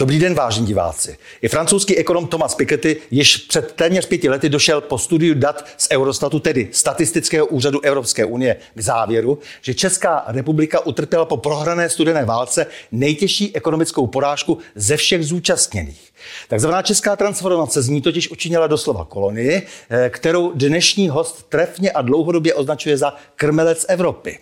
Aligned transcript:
Dobrý 0.00 0.18
den, 0.18 0.34
vážení 0.34 0.66
diváci. 0.66 1.18
I 1.42 1.48
francouzský 1.48 1.96
ekonom 1.96 2.26
Thomas 2.26 2.54
Piketty 2.54 2.96
již 3.10 3.36
před 3.36 3.72
téměř 3.72 4.06
pěti 4.06 4.28
lety 4.28 4.48
došel 4.48 4.80
po 4.80 4.98
studiu 4.98 5.34
dat 5.34 5.66
z 5.76 5.88
Eurostatu, 5.90 6.40
tedy 6.40 6.68
Statistického 6.72 7.46
úřadu 7.46 7.80
Evropské 7.80 8.24
unie, 8.24 8.56
k 8.74 8.80
závěru, 8.80 9.38
že 9.62 9.74
Česká 9.74 10.24
republika 10.26 10.86
utrpěla 10.86 11.24
po 11.24 11.36
prohrané 11.36 11.88
studené 11.88 12.24
válce 12.24 12.66
nejtěžší 12.92 13.56
ekonomickou 13.56 14.06
porážku 14.06 14.58
ze 14.74 14.96
všech 14.96 15.24
zúčastněných. 15.24 16.09
Takzvaná 16.48 16.82
česká 16.82 17.16
transformace 17.16 17.82
z 17.82 17.88
ní 17.88 18.02
totiž 18.02 18.30
učinila 18.30 18.66
doslova 18.66 19.04
kolonii, 19.04 19.66
eh, 19.90 20.10
kterou 20.10 20.52
dnešní 20.54 21.08
host 21.08 21.46
trefně 21.48 21.90
a 21.92 22.02
dlouhodobě 22.02 22.54
označuje 22.54 22.98
za 22.98 23.14
krmelec 23.36 23.86
Evropy. 23.88 24.38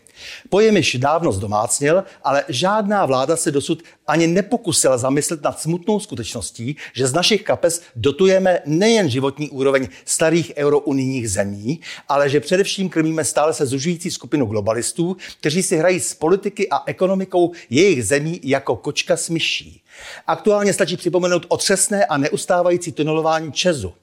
Pojem 0.48 0.76
již 0.76 0.94
dávno 0.94 1.32
zdomácněl, 1.32 2.04
ale 2.24 2.44
žádná 2.48 3.06
vláda 3.06 3.36
se 3.36 3.50
dosud 3.50 3.82
ani 4.06 4.26
nepokusila 4.26 4.98
zamyslet 4.98 5.42
nad 5.42 5.60
smutnou 5.60 6.00
skutečností, 6.00 6.76
že 6.92 7.06
z 7.06 7.12
našich 7.12 7.42
kapes 7.42 7.82
dotujeme 7.96 8.60
nejen 8.66 9.10
životní 9.10 9.50
úroveň 9.50 9.88
starých 10.04 10.52
eurounijních 10.56 11.30
zemí, 11.30 11.80
ale 12.08 12.30
že 12.30 12.40
především 12.40 12.88
krmíme 12.88 13.24
stále 13.24 13.54
se 13.54 13.66
zužující 13.66 14.10
skupinu 14.10 14.46
globalistů, 14.46 15.16
kteří 15.40 15.62
si 15.62 15.76
hrají 15.76 16.00
s 16.00 16.14
politiky 16.14 16.68
a 16.70 16.82
ekonomikou 16.86 17.52
jejich 17.70 18.04
zemí 18.04 18.40
jako 18.42 18.76
kočka 18.76 19.16
s 19.16 19.28
myší. 19.28 19.82
Aktuálně 20.26 20.72
stačí 20.72 20.96
připomenout 20.96 21.46
otřesné 21.48 22.06
a 22.06 22.16
neustávající 22.16 22.92
tunelování 22.92 23.52
Česu. 23.52 23.94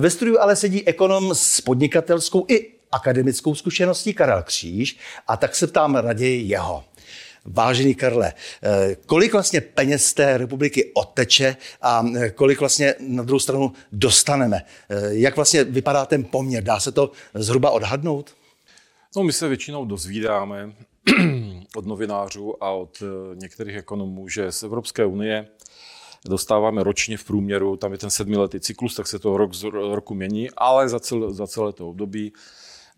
Ve 0.00 0.10
studiu 0.10 0.38
ale 0.40 0.56
sedí 0.56 0.88
ekonom 0.88 1.34
s 1.34 1.60
podnikatelskou 1.60 2.46
i 2.48 2.70
akademickou 2.92 3.54
zkušeností 3.54 4.14
Karel 4.14 4.42
Kříž 4.42 4.98
a 5.26 5.36
tak 5.36 5.56
se 5.56 5.66
ptám 5.66 5.94
raději 5.94 6.48
jeho. 6.48 6.84
Vážený 7.44 7.94
Karle, 7.94 8.32
eh, 8.62 8.96
kolik 9.06 9.32
vlastně 9.32 9.60
peněz 9.60 10.14
té 10.14 10.38
republiky 10.38 10.90
odteče 10.94 11.56
a 11.82 12.04
eh, 12.16 12.30
kolik 12.30 12.60
vlastně 12.60 12.94
na 12.98 13.22
druhou 13.22 13.38
stranu 13.38 13.72
dostaneme? 13.92 14.62
Eh, 14.88 14.96
jak 15.10 15.36
vlastně 15.36 15.64
vypadá 15.64 16.06
ten 16.06 16.24
poměr? 16.24 16.64
Dá 16.64 16.80
se 16.80 16.92
to 16.92 17.12
zhruba 17.34 17.70
odhadnout? 17.70 18.34
No, 19.16 19.22
my 19.22 19.32
se 19.32 19.48
většinou 19.48 19.84
dozvídáme 19.84 20.72
od 21.76 21.86
novinářů 21.86 22.64
a 22.64 22.70
od 22.70 23.02
některých 23.34 23.76
ekonomů, 23.76 24.28
že 24.28 24.52
z 24.52 24.62
Evropské 24.62 25.04
unie 25.04 25.48
dostáváme 26.28 26.82
ročně 26.82 27.16
v 27.16 27.24
průměru, 27.24 27.76
tam 27.76 27.92
je 27.92 27.98
ten 27.98 28.10
sedmiletý 28.10 28.60
cyklus, 28.60 28.94
tak 28.94 29.06
se 29.06 29.18
to 29.18 29.36
rok 29.36 29.54
z 29.54 29.64
roku 29.72 30.14
mění, 30.14 30.50
ale 30.56 30.88
za 30.88 31.00
celé, 31.00 31.34
za 31.34 31.46
celé 31.46 31.72
to 31.72 31.88
období 31.88 32.32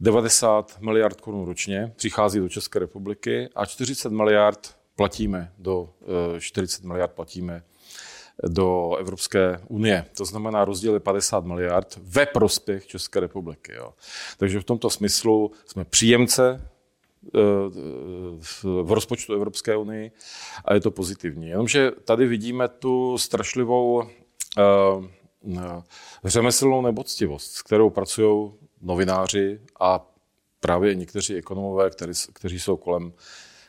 90 0.01 0.81
miliard 0.81 1.21
korun 1.21 1.45
ročně 1.45 1.93
přichází 1.97 2.39
do 2.39 2.49
České 2.49 2.79
republiky 2.79 3.49
a 3.55 3.67
40 3.67 4.13
miliard 4.13 4.77
platíme 4.97 5.53
do 5.59 5.95
40 6.39 6.85
eh, 6.85 6.89
miliard 6.89 7.13
platíme 7.13 7.63
do 8.49 8.97
Evropské 8.97 9.61
unie. 9.69 10.05
To 10.17 10.25
znamená, 10.25 10.65
rozdíl 10.65 10.95
je 10.95 11.01
50 11.01 11.45
miliard 11.45 11.99
ve 12.03 12.27
prospěch 12.27 12.87
České 12.87 13.21
republiky. 13.21 13.73
Jo. 13.75 13.95
Takže 14.37 14.61
v 14.61 14.65
tomto 14.65 14.91
smyslu 14.91 15.53
jsme 15.67 15.85
příjemce 15.85 16.61
eh, 16.61 16.72
v 18.41 18.91
rozpočtu 18.93 19.35
Evropské 19.35 19.77
unie 19.77 20.11
a 20.65 20.75
je 20.75 20.81
to 20.81 20.91
pozitivní. 20.91 21.49
Jenomže 21.49 21.91
tady 22.05 22.27
vidíme 22.27 22.69
tu 22.69 23.19
strašlivou 23.19 23.95
uh, 23.95 24.05
řemeslnou 26.25 26.83
neboctivost, 26.83 27.53
s 27.53 27.63
kterou 27.63 27.91
pracují 27.91 28.53
novináři 28.81 29.61
a 29.81 30.13
právě 30.61 30.95
někteří 30.95 31.35
ekonomové, 31.35 31.91
kteří, 31.91 32.13
kteří 32.33 32.61
jsou 32.61 32.77
kolem, 32.77 33.13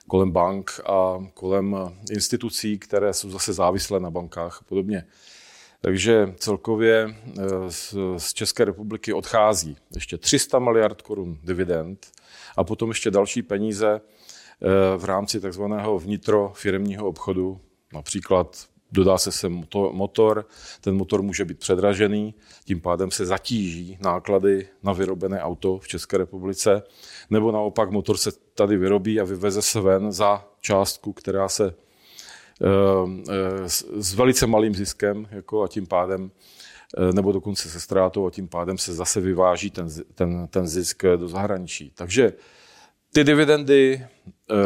kolem 0.08 0.32
bank 0.32 0.80
a 0.86 1.26
kolem 1.34 1.78
institucí, 2.12 2.80
které 2.80 3.14
jsou 3.14 3.30
zase 3.30 3.54
závislé 3.54 4.00
na 4.00 4.12
bankách 4.12 4.58
a 4.62 4.66
podobně. 4.66 5.06
Takže 5.86 6.34
celkově 6.38 7.16
eh, 7.40 7.44
z 8.18 8.34
České 8.34 8.66
republiky 8.66 9.14
odchází 9.14 9.78
ještě 9.96 10.18
300 10.18 10.60
miliard 10.60 11.02
korun 11.02 11.38
dividend 11.44 12.08
a 12.58 12.64
potom 12.64 12.90
ještě 12.90 13.12
další 13.12 13.42
peníze 13.42 14.02
eh, 14.02 14.98
v 14.98 15.06
rámci 15.06 15.40
takzvaného 15.40 16.00
vnitrofiremního 16.00 17.08
obchodu, 17.08 17.60
například 17.94 18.66
dodá 18.92 19.18
se 19.18 19.32
sem 19.32 19.64
motor, 19.92 20.46
ten 20.82 20.96
motor 20.96 21.22
může 21.22 21.46
být 21.46 21.60
předražený, 21.60 22.36
tím 22.66 22.82
pádem 22.82 23.12
se 23.12 23.26
zatíží 23.26 23.98
náklady 24.02 24.68
na 24.84 24.94
vyrobené 24.94 25.42
auto 25.42 25.78
v 25.78 25.88
České 25.88 26.18
republice, 26.18 26.84
nebo 27.30 27.52
naopak 27.52 27.92
motor 27.92 28.18
se 28.18 28.32
tady 28.32 28.78
vyrobí 28.78 29.20
a 29.20 29.24
vyveze 29.24 29.62
se 29.62 29.82
ven 29.82 30.12
za 30.12 30.46
částku, 30.62 31.14
která 31.14 31.50
se 31.50 31.76
eh, 32.64 32.70
eh, 33.30 33.70
s 34.04 34.14
velice 34.14 34.48
malým 34.48 34.76
ziskem 34.76 35.28
jako 35.32 35.64
a 35.64 35.68
tím 35.68 35.88
pádem 35.88 36.32
eh, 36.98 37.14
nebo 37.14 37.32
dokonce 37.32 37.70
se 37.70 37.80
ztrátou 37.80 38.28
a 38.28 38.32
tím 38.32 38.48
pádem 38.48 38.78
se 38.78 38.94
zase 38.94 39.22
vyváží 39.22 39.70
ten, 39.70 39.88
ten, 40.16 40.48
ten 40.48 40.68
zisk 40.68 41.04
do 41.18 41.28
zahraničí. 41.28 41.92
Takže 41.96 42.34
ty 43.14 43.24
dividendy 43.24 44.06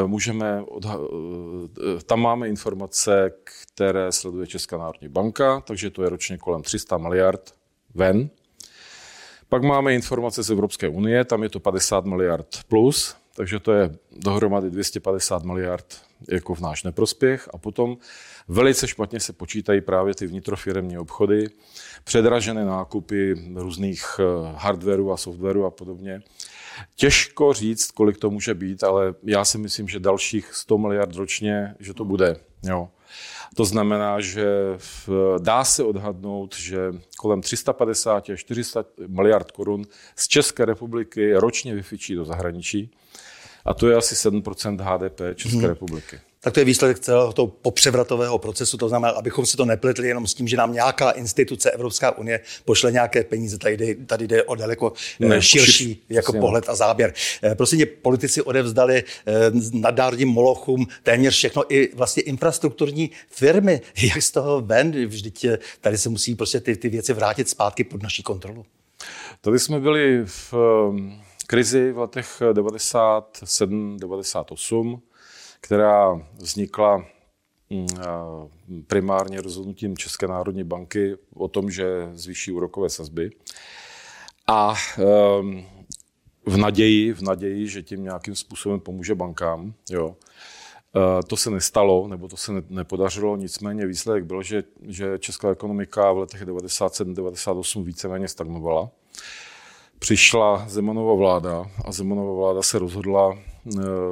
můžeme, 0.08 0.64
eh, 0.86 2.04
tam 2.06 2.22
máme 2.22 2.50
informace, 2.50 3.32
které 3.44 4.12
sleduje 4.12 4.48
Česká 4.48 4.78
národní 4.78 5.08
banka, 5.08 5.62
takže 5.62 5.90
to 5.90 6.04
je 6.04 6.10
ročně 6.10 6.38
kolem 6.38 6.62
300 6.62 6.98
miliard 6.98 7.54
ven. 7.96 8.30
Pak 9.50 9.64
máme 9.64 9.94
informace 9.94 10.44
z 10.44 10.50
Evropské 10.50 10.90
unie, 10.90 11.26
tam 11.26 11.44
je 11.44 11.50
to 11.50 11.60
50 11.60 12.06
miliard 12.06 12.48
plus, 12.68 13.16
takže 13.38 13.60
to 13.60 13.72
je 13.72 13.90
dohromady 14.12 14.70
250 14.70 15.44
miliard 15.44 16.02
jako 16.30 16.56
v 16.56 16.60
náš 16.60 16.84
neprospěch. 16.84 17.50
A 17.54 17.58
potom 17.58 17.98
velice 18.48 18.88
špatně 18.88 19.20
se 19.20 19.34
počítají 19.34 19.82
právě 19.82 20.16
ty 20.16 20.28
vnitrofiremní 20.28 20.98
obchody, 20.98 21.50
předražené 22.04 22.66
nákupy 22.66 23.36
různých 23.56 24.06
eh, 24.20 24.24
hardwareu 24.56 25.12
a 25.12 25.18
softwaru 25.18 25.66
a 25.66 25.72
podobně. 25.72 26.22
Těžko 26.96 27.54
říct, 27.54 27.92
kolik 27.92 28.18
to 28.18 28.30
může 28.30 28.54
být, 28.54 28.84
ale 28.84 29.14
já 29.24 29.46
si 29.46 29.58
myslím, 29.58 29.88
že 29.88 30.00
dalších 30.00 30.54
100 30.54 30.78
miliard 30.78 31.16
ročně, 31.16 31.76
že 31.80 31.94
to 31.94 32.06
bude. 32.06 32.36
Jo. 32.64 32.90
To 33.56 33.66
znamená, 33.66 34.20
že 34.20 34.48
dá 35.40 35.64
se 35.64 35.84
odhadnout, 35.84 36.56
že 36.56 36.80
kolem 37.18 37.42
350 37.42 38.30
až 38.30 38.40
400 38.40 38.86
miliard 39.08 39.52
korun 39.52 39.86
z 40.16 40.28
České 40.28 40.66
republiky 40.66 41.34
ročně 41.34 41.76
vyfičí 41.76 42.16
do 42.16 42.26
zahraničí. 42.26 42.92
A 43.66 43.74
to 43.74 43.90
je 43.90 43.96
asi 43.96 44.16
7 44.16 44.44
HDP 44.80 45.22
České 45.36 45.58
hmm. 45.58 45.66
republiky 45.66 46.20
tak 46.48 46.54
to 46.54 46.60
je 46.60 46.66
výsledek 46.66 47.00
celého 47.00 47.34
toho 47.34 47.48
popřevratového 47.48 48.38
procesu. 48.38 48.78
To 48.78 48.90
znamená, 48.90 49.14
abychom 49.14 49.46
si 49.46 49.58
to 49.58 49.66
nepletli 49.66 50.08
jenom 50.08 50.28
s 50.28 50.34
tím, 50.34 50.48
že 50.48 50.58
nám 50.58 50.74
nějaká 50.74 51.12
instituce 51.12 51.72
Evropská 51.72 52.18
unie 52.18 52.40
pošle 52.66 52.92
nějaké 52.92 53.24
peníze. 53.24 53.58
Tady 53.58 53.78
jde, 53.78 53.96
tady 53.96 54.28
jde 54.28 54.44
o 54.44 54.56
daleko 54.56 54.94
eh, 55.22 55.26
ne, 55.26 55.42
širší 55.42 56.04
jako 56.10 56.34
pohled 56.34 56.70
a 56.70 56.76
záběr. 56.76 57.14
Prostě 57.54 57.86
politici 57.86 58.42
odevzdali 58.42 59.04
eh, 59.04 59.34
nadnárodním 59.74 60.30
molochům 60.30 60.88
téměř 61.04 61.34
všechno, 61.34 61.74
i 61.74 61.96
vlastně 61.96 62.24
infrastrukturní 62.24 63.12
firmy. 63.30 63.82
Jak 64.02 64.22
z 64.22 64.32
toho 64.32 64.62
ven? 64.62 65.06
Vždyť 65.06 65.46
tady 65.82 65.98
se 65.98 66.10
musí 66.10 66.36
prostě 66.36 66.60
ty, 66.60 66.76
ty 66.76 66.90
věci 66.90 67.14
vrátit 67.14 67.50
zpátky 67.50 67.84
pod 67.84 68.04
naší 68.04 68.24
kontrolu. 68.24 68.66
Tady 69.42 69.60
jsme 69.60 69.80
byli 69.80 70.26
v 70.26 70.54
krizi 71.48 71.92
v 71.92 71.98
letech 71.98 72.42
97, 72.54 73.98
98 74.00 75.02
která 75.62 76.22
vznikla 76.34 77.06
mm, 77.70 77.88
primárně 78.88 79.42
rozhodnutím 79.42 79.98
České 79.98 80.28
národní 80.28 80.64
banky 80.64 81.16
o 81.36 81.48
tom, 81.48 81.72
že 81.72 82.10
zvýší 82.14 82.52
úrokové 82.52 82.90
sazby. 82.90 83.30
A 84.48 84.76
ehm, 84.98 85.66
v 86.46 86.58
naději, 86.58 87.14
v 87.14 87.22
naději, 87.22 87.68
že 87.68 87.84
tím 87.84 88.04
nějakým 88.04 88.36
způsobem 88.36 88.80
pomůže 88.80 89.16
bankám. 89.16 89.74
Jo. 89.90 90.16
E, 90.96 91.24
to 91.24 91.38
se 91.38 91.50
nestalo, 91.50 92.08
nebo 92.08 92.28
to 92.28 92.38
se 92.38 92.52
nepodařilo, 92.70 93.36
nicméně 93.36 93.86
výsledek 93.86 94.24
byl, 94.24 94.44
že, 94.44 94.64
že 94.82 95.20
česká 95.20 95.50
ekonomika 95.52 96.12
v 96.12 96.18
letech 96.18 96.42
97-98 96.42 97.84
víceméně 97.84 98.28
stagnovala. 98.28 98.90
Přišla 100.00 100.66
Zemanova 100.68 101.14
vláda 101.14 101.66
a 101.86 101.92
Zemanova 101.92 102.34
vláda 102.34 102.62
se 102.62 102.80
rozhodla 102.80 103.38
Eh, 103.38 103.47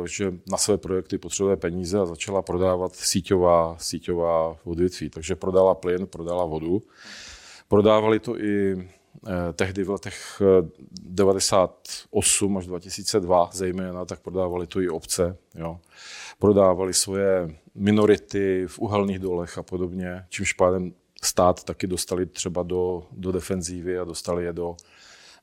že 0.05 0.33
na 0.51 0.57
své 0.57 0.77
projekty 0.77 1.17
potřebuje 1.17 1.55
peníze 1.55 1.99
a 1.99 2.05
začala 2.05 2.41
prodávat 2.41 2.95
síťová, 2.95 3.75
síťová 3.79 4.57
odvětví. 4.63 5.09
Takže 5.09 5.35
prodala 5.35 5.75
plyn, 5.75 6.07
prodala 6.07 6.45
vodu. 6.45 6.81
Prodávali 7.67 8.19
to 8.19 8.39
i 8.39 8.75
eh, 8.77 9.53
tehdy 9.53 9.83
v 9.83 9.89
letech 9.89 10.41
98 11.01 12.55
eh, 12.55 12.59
až 12.59 12.65
2002 12.67 13.49
zejména, 13.53 14.05
tak 14.05 14.19
prodávali 14.19 14.67
to 14.67 14.81
i 14.81 14.89
obce. 14.89 15.37
Jo. 15.55 15.79
Prodávali 16.39 16.93
svoje 16.93 17.55
minority 17.75 18.65
v 18.67 18.79
uhelných 18.79 19.19
dolech 19.19 19.57
a 19.57 19.63
podobně, 19.63 20.25
čímž 20.29 20.53
pádem 20.53 20.93
stát 21.23 21.63
taky 21.63 21.87
dostali 21.87 22.25
třeba 22.25 22.63
do, 22.63 23.03
do 23.11 23.31
defenzívy 23.31 23.99
a 23.99 24.03
dostali 24.03 24.43
je 24.43 24.53
do, 24.53 24.75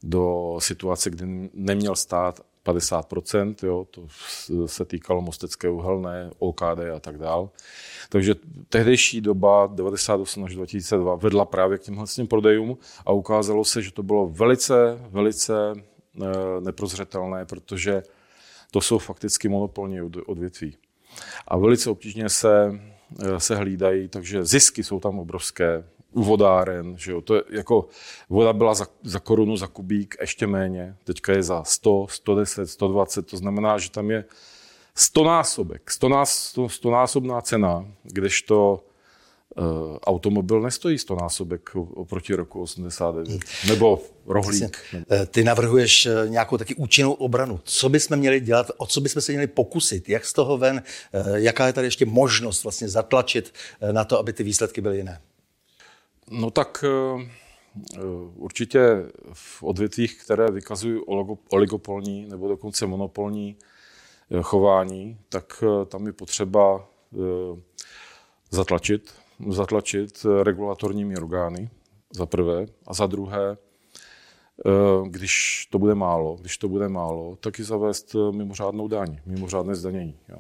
do 0.03 0.57
situace, 0.59 1.11
kdy 1.11 1.51
neměl 1.55 1.97
stát 1.97 2.41
50%, 2.67 3.55
jo, 3.63 3.87
to 3.91 4.07
se 4.67 4.85
týkalo 4.85 5.21
Mostecké 5.21 5.69
uhelné, 5.69 6.31
OKD 6.39 6.81
a 6.97 7.01
tak 7.01 7.19
dál. 7.19 7.51
Takže 8.09 8.35
tehdejší 8.69 9.21
doba 9.21 9.67
98 9.67 10.45
až 10.45 10.55
2002 10.55 11.15
vedla 11.15 11.45
právě 11.45 11.79
k 11.79 11.83
těmhle 11.83 12.07
prodejům 12.29 12.79
a 13.07 13.13
ukázalo 13.13 13.65
se, 13.65 13.83
že 13.83 13.93
to 13.93 14.03
bylo 14.03 14.29
velice, 14.29 14.99
velice 15.11 15.73
eh, 15.77 16.27
neprozřetelné, 16.61 17.45
protože 17.45 18.03
to 18.71 18.81
jsou 18.81 18.99
fakticky 18.99 19.49
monopolní 19.49 20.01
odvětví. 20.03 20.77
A 21.49 21.59
velice 21.59 21.91
obtížně 21.91 22.29
se, 22.29 22.81
eh, 23.23 23.41
se 23.41 23.57
hlídají, 23.57 24.09
takže 24.09 24.45
zisky 24.45 24.85
jsou 24.85 25.01
tam 25.01 25.19
obrovské 25.19 25.85
u 26.13 26.23
vodáren, 26.23 26.95
že 26.99 27.13
jo, 27.13 27.21
to 27.21 27.35
je 27.35 27.43
jako, 27.51 27.89
voda 28.29 28.53
byla 28.53 28.75
za, 28.75 28.87
za 29.03 29.19
korunu, 29.19 29.57
za 29.57 29.67
kubík, 29.67 30.17
ještě 30.21 30.47
méně, 30.47 30.97
teďka 31.05 31.33
je 31.33 31.43
za 31.43 31.65
100, 31.65 32.07
110, 32.11 32.67
120, 32.67 33.23
to 33.23 33.37
znamená, 33.37 33.79
že 33.79 33.91
tam 33.91 34.11
je 34.11 34.25
100 34.95 35.25
násobek, 35.25 35.91
100, 35.91 36.09
nás, 36.09 36.31
100, 36.31 36.69
100 36.69 36.91
násobná 36.91 37.41
cena, 37.41 37.87
kdežto 38.03 38.85
uh, 39.57 39.97
automobil 40.07 40.61
nestojí 40.61 40.99
100 40.99 41.17
násobek 41.17 41.71
oproti 41.75 42.35
roku 42.35 42.63
89, 42.63 43.29
hmm. 43.29 43.41
nebo 43.69 44.03
rohlík. 44.27 44.79
Eh, 45.11 45.27
ty 45.27 45.45
navrhuješ 45.45 46.07
eh, 46.07 46.29
nějakou 46.29 46.57
taky 46.57 46.75
účinnou 46.75 47.13
obranu. 47.13 47.61
Co 47.65 47.89
bychom 47.89 48.17
měli 48.17 48.41
dělat, 48.41 48.71
o 48.77 48.87
co 48.87 49.01
bychom 49.01 49.23
se 49.23 49.33
měli 49.33 49.47
pokusit, 49.47 50.09
jak 50.09 50.25
z 50.25 50.33
toho 50.33 50.59
ven, 50.59 50.83
jaká 51.35 51.67
je 51.67 51.73
tady 51.73 51.87
ještě 51.87 52.07
možnost 52.07 52.63
vlastně 52.63 52.89
zatlačit 52.89 53.55
na 53.93 54.05
to, 54.05 54.19
aby 54.19 54.33
ty 54.33 54.43
výsledky 54.43 54.81
byly 54.81 54.97
jiné? 54.97 55.21
No 56.31 56.51
tak 56.51 56.85
eh, 56.89 57.31
eh, 57.97 58.01
určitě 58.35 58.81
v 59.33 59.63
odvětvích, 59.63 60.25
které 60.25 60.51
vykazují 60.51 61.01
oligopolní 61.51 62.27
nebo 62.27 62.49
dokonce 62.49 62.87
monopolní 62.87 63.57
eh, 64.31 64.43
chování, 64.43 65.19
tak 65.29 65.65
tam 65.89 66.07
je 66.07 66.13
potřeba 66.13 66.89
zatlačit, 68.51 69.15
zatlačit 69.49 70.27
regulatorními 70.43 71.17
orgány, 71.17 71.71
za 72.15 72.27
prvé, 72.27 72.67
a 72.87 72.95
za 72.95 73.07
druhé, 73.07 73.57
když 75.09 75.67
to 75.71 75.79
bude 75.79 75.95
málo, 75.95 76.37
když 76.41 76.59
to 76.59 76.69
bude 76.69 76.89
málo, 76.89 77.37
tak 77.37 77.59
i 77.59 77.65
zavést 77.65 78.17
mimořádnou 78.31 78.89
daň, 78.89 79.21
mimořádné 79.27 79.75
zdanění. 79.75 80.19
Jo. 80.29 80.39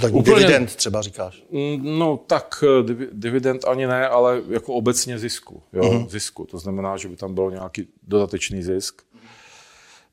Tak 0.00 0.14
Úplně, 0.14 0.36
dividend 0.36 0.76
třeba 0.76 1.02
říkáš? 1.02 1.42
Mm, 1.50 1.98
no 1.98 2.16
tak 2.26 2.64
eh, 2.66 2.94
dividend 3.12 3.64
ani 3.64 3.86
ne, 3.86 4.08
ale 4.08 4.42
jako 4.48 4.74
obecně 4.74 5.18
zisku. 5.18 5.62
Jo? 5.72 5.82
Mm-hmm. 5.82 6.08
Zisku. 6.08 6.44
To 6.44 6.58
znamená, 6.58 6.96
že 6.96 7.08
by 7.08 7.16
tam 7.16 7.34
byl 7.34 7.50
nějaký 7.50 7.88
dodatečný 8.02 8.62
zisk. 8.62 9.02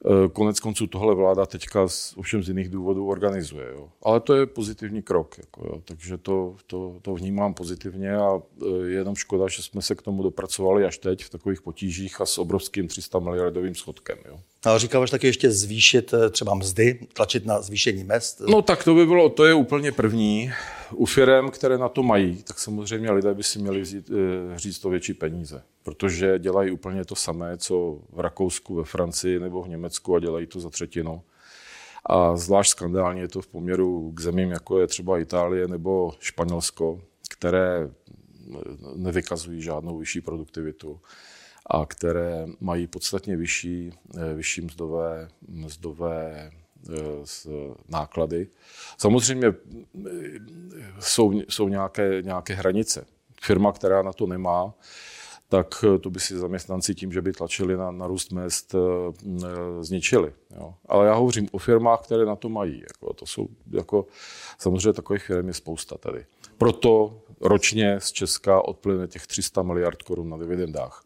Eh, 0.06 0.30
konec 0.30 0.60
konců 0.60 0.88
tohle 0.88 1.16
vláda 1.16 1.46
teďka 1.46 1.88
z, 1.88 2.14
ovšem 2.18 2.44
z 2.44 2.48
jiných 2.48 2.70
důvodů 2.70 3.08
organizuje. 3.08 3.66
Jo. 3.74 3.90
Ale 4.04 4.20
to 4.20 4.34
je 4.34 4.46
pozitivní 4.46 5.02
krok. 5.02 5.38
Jako, 5.38 5.66
jo. 5.66 5.82
Takže 5.86 6.18
to, 6.18 6.56
to, 6.68 6.96
to 7.02 7.14
vnímám 7.14 7.54
pozitivně 7.54 8.16
a 8.16 8.42
eh, 8.62 8.66
je 8.66 8.94
jenom 8.94 9.16
škoda, 9.16 9.48
že 9.48 9.64
jsme 9.64 9.82
se 9.82 9.96
k 9.96 10.02
tomu 10.02 10.24
dopracovali 10.24 10.86
až 10.86 10.98
teď 10.98 11.24
v 11.24 11.30
takových 11.30 11.62
potížích 11.62 12.22
a 12.22 12.26
s 12.26 12.38
obrovským 12.38 12.88
300 12.88 13.20
miliardovým 13.20 13.76
schodkem. 13.76 14.18
Jo. 14.28 14.40
A 14.66 14.78
říkáš 14.78 15.10
taky 15.10 15.28
ještě 15.28 15.52
zvýšit 15.52 16.14
eh, 16.14 16.30
třeba 16.30 16.54
mzdy, 16.54 17.00
tlačit 17.14 17.46
na 17.46 17.62
zvýšení 17.62 18.04
mest? 18.04 18.42
No 18.50 18.62
tak 18.62 18.84
to 18.84 18.96
by 18.96 19.06
bylo, 19.06 19.30
to 19.30 19.46
je 19.46 19.54
úplně 19.54 19.92
první. 19.92 20.52
U 20.96 21.06
firm, 21.06 21.50
které 21.50 21.78
na 21.78 21.90
to 21.90 22.04
mají, 22.04 22.44
tak 22.44 22.60
samozřejmě 22.60 23.12
lidé 23.12 23.34
by 23.34 23.44
si 23.44 23.60
měli 23.60 23.82
vzít, 23.82 24.12
eh, 24.12 24.60
říct 24.60 24.80
to 24.80 24.90
větší 24.90 25.14
peníze, 25.14 25.64
protože 25.84 26.40
dělají 26.40 26.72
úplně 26.72 27.06
to 27.06 27.16
samé, 27.16 27.58
co 27.58 28.00
v 28.10 28.20
Rakousku, 28.20 28.76
ve 28.76 28.84
Francii 28.84 29.40
nebo 29.40 29.64
v 29.64 29.70
Německu 29.70 30.16
a 30.16 30.20
dělají 30.20 30.48
to 30.48 30.60
za 30.60 30.70
třetinu. 30.70 31.22
A 32.06 32.38
zvlášť 32.38 32.72
skandálně 32.72 33.22
je 33.22 33.28
to 33.28 33.42
v 33.42 33.48
poměru 33.48 34.12
k 34.12 34.22
zemím, 34.22 34.52
jako 34.52 34.80
je 34.80 34.88
třeba 34.88 35.20
Itálie 35.20 35.68
nebo 35.68 36.14
Španělsko, 36.20 37.02
které 37.30 37.90
nevykazují 38.96 39.62
žádnou 39.62 39.98
vyšší 39.98 40.22
produktivitu 40.22 41.00
a 41.66 41.86
které 41.86 42.48
mají 42.60 42.88
podstatně 42.88 43.38
vyšší, 43.38 43.92
eh, 44.18 44.34
vyšší 44.34 44.62
mzdové, 44.62 45.28
mzdové 45.48 46.52
eh, 46.90 47.50
náklady. 47.90 48.48
Samozřejmě 48.98 49.48
eh, 49.48 50.12
jsou, 51.00 51.42
jsou 51.50 51.68
nějaké, 51.68 52.22
nějaké 52.22 52.54
hranice. 52.54 53.06
Firma, 53.42 53.72
která 53.72 54.02
na 54.02 54.14
to 54.14 54.28
nemá, 54.28 54.74
tak 55.50 55.86
to 56.02 56.10
by 56.10 56.20
si 56.20 56.38
zaměstnanci 56.38 56.96
tím, 56.96 57.12
že 57.12 57.22
by 57.22 57.34
tlačili 57.34 57.78
na, 57.78 57.92
na 57.92 58.08
růst 58.08 58.32
mest, 58.32 58.76
zničili. 59.82 60.34
Jo. 60.56 60.74
Ale 60.86 61.08
já 61.08 61.14
hovořím 61.14 61.48
o 61.52 61.58
firmách, 61.58 62.02
které 62.02 62.26
na 62.26 62.36
to 62.36 62.50
mají. 62.50 62.80
Jako, 62.80 63.14
to 63.14 63.26
jsou 63.26 63.48
jako, 63.72 64.06
samozřejmě 64.58 64.94
takových 64.94 65.24
firm 65.24 65.48
je 65.48 65.54
spousta 65.54 65.98
tady. 65.98 66.26
Proto 66.58 67.22
ročně 67.42 68.00
z 68.00 68.12
Česka 68.12 68.62
odplyne 68.62 69.08
těch 69.08 69.28
300 69.28 69.64
miliard 69.64 70.04
korun 70.04 70.30
na 70.30 70.38
dividendách. 70.38 71.05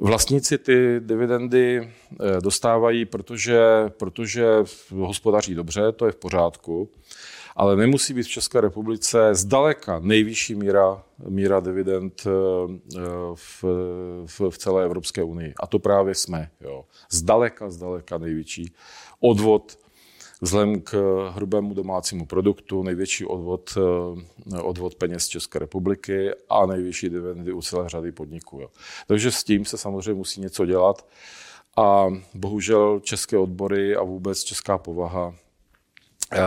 Vlastníci 0.00 0.58
ty 0.58 1.00
dividendy 1.00 1.78
eh, 1.80 2.40
dostávají, 2.40 3.04
protože, 3.04 3.62
protože 3.88 4.46
hospodaří 4.90 5.54
dobře, 5.54 5.92
to 5.92 6.06
je 6.06 6.12
v 6.12 6.16
pořádku, 6.16 6.90
ale 7.56 7.76
nemusí 7.76 8.14
být 8.14 8.22
v 8.22 8.28
České 8.28 8.60
republice 8.60 9.34
zdaleka 9.34 9.98
nejvyšší 9.98 10.54
míra, 10.54 11.02
míra 11.28 11.60
dividend 11.60 12.26
eh, 12.26 12.30
v, 13.34 13.64
v, 14.26 14.40
v 14.50 14.58
celé 14.58 14.84
Evropské 14.84 15.22
unii. 15.22 15.54
A 15.60 15.66
to 15.66 15.78
právě 15.78 16.14
jsme. 16.14 16.50
Jo. 16.60 16.84
Zdaleka, 17.10 17.70
zdaleka 17.70 18.18
největší 18.18 18.74
odvod 19.20 19.78
vzhledem 20.40 20.80
k 20.80 20.94
hrubému 21.34 21.74
domácímu 21.74 22.26
produktu, 22.26 22.82
největší 22.82 23.24
odvod, 23.24 23.78
eh, 24.56 24.60
odvod 24.60 24.94
peněz 24.94 25.28
České 25.28 25.58
republiky 25.58 26.30
a 26.48 26.66
nejvyšší 26.66 27.08
dividendy 27.08 27.52
u 27.52 27.62
celé 27.62 27.88
řady 27.88 28.12
podniků. 28.12 28.60
Jo. 28.60 28.68
Takže 29.06 29.30
s 29.30 29.44
tím 29.44 29.64
se 29.64 29.78
samozřejmě 29.78 30.14
musí 30.14 30.40
něco 30.40 30.66
dělat 30.66 31.06
a 31.76 32.06
bohužel 32.34 33.00
české 33.00 33.38
odbory 33.38 33.96
a 33.96 34.02
vůbec 34.02 34.44
česká 34.44 34.78
povaha 34.78 35.34
eh, 36.32 36.40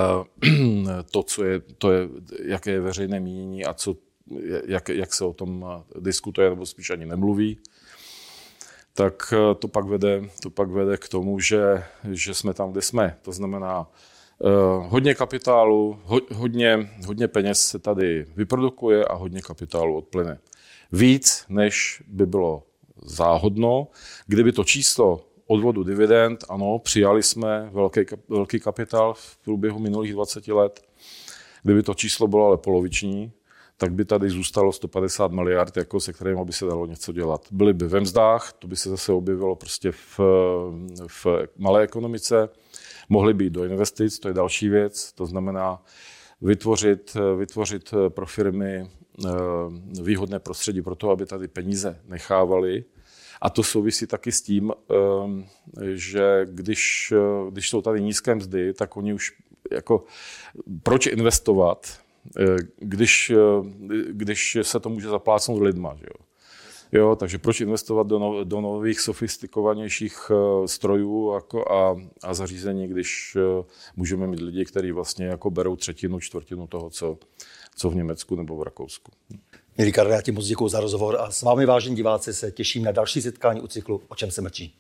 to, 1.12 1.24
co 1.24 1.44
je, 1.44 1.60
to 1.60 1.92
je, 1.92 2.10
jaké 2.44 2.72
je 2.72 2.82
veřejné 2.82 3.20
mínění 3.20 3.66
a 3.66 3.74
co, 3.74 3.96
jak, 4.66 4.90
jak 4.90 5.14
se 5.14 5.26
o 5.26 5.34
tom 5.34 5.66
diskutuje, 6.00 6.50
nebo 6.50 6.66
spíš 6.66 6.90
ani 6.90 7.06
nemluví, 7.06 7.58
tak 8.98 9.34
eh, 9.34 9.56
to 9.56 9.68
pak 9.68 9.86
vede, 9.86 10.22
to 10.42 10.50
pak 10.50 10.70
vede 10.70 10.98
k 10.98 11.08
tomu, 11.08 11.40
že, 11.40 11.84
že 12.12 12.34
jsme 12.34 12.54
tam, 12.54 12.72
kde 12.72 12.82
jsme. 12.82 13.18
To 13.22 13.32
znamená, 13.32 13.88
Uh, 14.40 14.86
hodně 14.88 15.16
kapitálu, 15.16 16.00
ho, 16.04 16.20
hodně, 16.34 16.90
hodně 17.06 17.28
peněz 17.28 17.60
se 17.60 17.80
tady 17.80 18.26
vyprodukuje 18.36 19.06
a 19.06 19.16
hodně 19.16 19.42
kapitálu 19.42 19.98
odplyne. 19.98 20.40
Víc, 20.92 21.46
než 21.50 22.04
by 22.08 22.26
bylo 22.26 22.64
záhodno. 23.02 23.88
Kdyby 24.28 24.52
to 24.52 24.64
číslo 24.64 25.26
odvodu 25.48 25.84
dividend, 25.84 26.46
ano, 26.50 26.80
přijali 26.80 27.24
jsme 27.24 27.70
velký, 27.74 28.02
velký 28.30 28.60
kapitál 28.60 29.14
v 29.14 29.38
průběhu 29.38 29.80
minulých 29.80 30.14
20 30.14 30.48
let. 30.48 30.82
Kdyby 31.64 31.84
to 31.84 31.94
číslo 31.94 32.28
bylo 32.28 32.46
ale 32.46 32.58
poloviční, 32.58 33.32
tak 33.78 33.94
by 33.94 34.06
tady 34.06 34.30
zůstalo 34.30 34.72
150 34.72 35.32
miliard, 35.32 35.78
jako 35.78 36.00
se 36.00 36.14
kterými 36.14 36.46
by 36.46 36.54
se 36.54 36.66
dalo 36.66 36.86
něco 36.86 37.12
dělat. 37.12 37.46
Byly 37.52 37.74
by 37.74 37.88
ve 37.88 38.00
mzdách, 38.00 38.54
to 38.54 38.68
by 38.68 38.76
se 38.76 38.90
zase 38.90 39.12
objevilo 39.12 39.56
prostě 39.56 39.92
v, 39.92 40.20
v 41.08 41.28
malé 41.58 41.84
ekonomice, 41.84 42.50
mohly 43.10 43.34
být 43.34 43.54
do 43.54 43.64
investic, 43.64 44.20
to 44.20 44.28
je 44.28 44.34
další 44.34 44.70
věc, 44.70 45.14
to 45.14 45.26
znamená 45.26 45.84
vytvořit, 46.42 47.18
vytvořit 47.38 47.94
pro 48.10 48.26
firmy 48.26 48.90
eh, 49.26 49.30
výhodné 50.04 50.40
prostředí 50.40 50.82
pro 50.82 50.96
to, 50.96 51.10
aby 51.10 51.26
tady 51.26 51.48
peníze 51.48 52.00
nechávali. 52.06 52.84
A 53.42 53.50
to 53.50 53.64
souvisí 53.64 54.08
taky 54.08 54.32
s 54.32 54.42
tím, 54.42 54.72
eh, 54.72 54.96
že 55.94 56.46
když, 56.50 57.14
když 57.50 57.70
jsou 57.70 57.82
tady 57.82 58.02
nízké 58.02 58.36
mzdy, 58.36 58.74
tak 58.74 58.98
oni 58.98 59.14
už 59.14 59.34
jako 59.72 60.04
proč 60.84 61.08
investovat, 61.08 61.88
Eh, 61.88 62.07
když, 62.78 63.30
eh, 63.30 63.36
když 64.12 64.58
se 64.62 64.80
to 64.80 64.90
může 64.90 65.10
zaplácnout 65.10 65.62
lidma. 65.62 65.96
Že 66.00 66.06
jo? 66.06 66.28
Jo, 66.92 67.16
takže 67.16 67.38
proč 67.38 67.62
investovat 67.62 68.08
do, 68.08 68.20
no, 68.20 68.44
do 68.44 68.62
nových, 68.62 69.00
sofistikovanějších 69.00 70.32
uh, 70.32 70.66
strojů 70.66 71.34
jako 71.34 71.72
a, 71.72 71.98
a 72.24 72.34
zařízení, 72.34 72.88
když 72.88 73.38
můžeme 73.96 74.28
mít 74.28 74.40
lidi, 74.40 74.66
kteří 74.66 74.92
vlastně 74.92 75.26
jako 75.26 75.50
berou 75.50 75.76
třetinu, 75.76 76.20
čtvrtinu 76.20 76.68
toho, 76.68 76.90
co, 76.90 77.18
co 77.76 77.90
v 77.90 77.96
Německu 77.96 78.36
nebo 78.36 78.58
v 78.58 78.64
Rakousku. 78.64 79.12
Milí 79.78 79.92
Karel, 79.92 80.12
já 80.12 80.22
ti 80.22 80.32
moc 80.32 80.46
děkuji 80.46 80.70
za 80.70 80.80
rozhovor 80.80 81.18
a 81.20 81.32
s 81.32 81.42
vámi, 81.42 81.66
vážení 81.66 81.96
diváci, 81.96 82.34
se 82.34 82.52
těším 82.52 82.84
na 82.84 82.92
další 82.92 83.22
setkání 83.22 83.62
u 83.62 83.68
cyklu 83.68 84.02
O 84.08 84.16
čem 84.16 84.32
se 84.32 84.42
mlčí. 84.42 84.76